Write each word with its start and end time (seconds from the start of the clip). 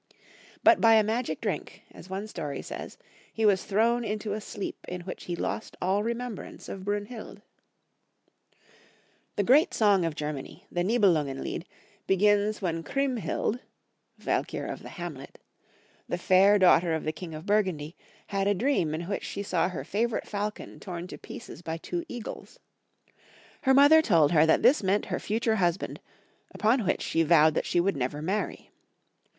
But 0.63 0.81
by 0.81 0.95
a 0.95 1.03
magic 1.03 1.41
drink, 1.41 1.83
as 1.91 2.09
one 2.09 2.25
story 2.25 2.63
says, 2.63 2.97
he 3.31 3.45
was 3.45 3.65
thrown 3.65 4.03
into 4.03 4.33
a 4.33 4.41
sleep 4.41 4.83
in 4.87 5.01
which 5.01 5.25
he 5.25 5.35
lost 5.35 5.77
all 5.79 6.01
remem* 6.01 6.33
brance 6.35 6.67
of 6.67 6.83
Brunhild. 6.85 7.43
The 9.35 9.43
great 9.43 9.75
song 9.75 10.03
of 10.03 10.15
Germany, 10.15 10.65
the 10.71 10.81
Nihelungen 10.83 11.37
lied^ 11.43 11.65
begins 12.07 12.63
when 12.63 12.81
ChriemhUd,! 12.81 13.59
the 14.17 14.87
fair 16.17 16.57
daughter 16.57 16.95
of 16.95 17.03
the 17.03 17.11
king 17.11 17.35
of 17.35 17.45
Burgundy, 17.45 17.95
had 18.25 18.47
a 18.47 18.55
dream 18.55 18.95
in 18.95 19.03
which 19.03 19.23
she 19.23 19.43
saw 19.43 19.69
her 19.69 19.83
favorite 19.83 20.27
falcon 20.27 20.79
torn 20.79 21.05
to 21.09 21.17
pieces 21.19 21.61
by 21.61 21.77
two 21.77 22.03
eagles. 22.09 22.57
Her 23.61 23.75
mother 23.75 24.01
told 24.01 24.31
her 24.31 24.47
that 24.47 24.63
this 24.63 24.81
meant 24.81 25.05
her 25.05 25.19
future 25.19 25.57
hus 25.57 25.77
band, 25.77 25.99
upon 26.55 26.85
which 26.87 27.03
she 27.03 27.21
vowed 27.21 27.53
that 27.53 27.67
she 27.67 27.79
would 27.79 27.95
never 27.95 28.23
marry. 28.23 28.71